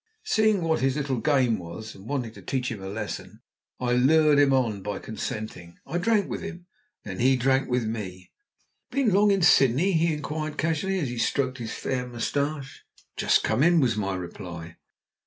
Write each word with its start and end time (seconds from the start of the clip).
Seeing 0.23 0.63
what 0.63 0.79
his 0.79 0.97
little 0.97 1.19
game 1.19 1.59
was, 1.59 1.93
and 1.93 2.07
wanting 2.07 2.31
to 2.31 2.41
teach 2.41 2.71
him 2.71 2.81
a 2.81 2.87
lesson, 2.89 3.43
I 3.79 3.91
lured 3.93 4.39
him 4.39 4.51
on 4.51 4.81
by 4.81 4.97
consenting. 4.97 5.77
I 5.85 5.99
drank 5.99 6.27
with 6.27 6.41
him, 6.41 6.65
and 7.05 7.19
then 7.19 7.19
he 7.23 7.35
drank 7.35 7.69
with 7.69 7.85
me. 7.85 8.31
"Been 8.89 9.13
long 9.13 9.29
in 9.29 9.43
Sydney?" 9.43 9.91
he 9.91 10.15
inquired 10.15 10.57
casually, 10.57 10.97
as 10.99 11.09
he 11.09 11.19
stroked 11.19 11.59
his 11.59 11.73
fair 11.75 12.07
moustache. 12.07 12.83
"Just 13.15 13.43
come 13.43 13.61
in," 13.61 13.79
was 13.79 13.95
my 13.95 14.15
reply. 14.15 14.77